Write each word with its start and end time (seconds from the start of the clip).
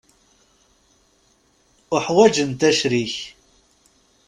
Uḥwaǧent 1.95 2.61
acrik. 2.69 3.15